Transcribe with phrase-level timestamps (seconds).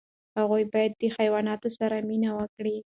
[0.37, 2.75] هغوی باید د حیواناتو سره مینه وکړي.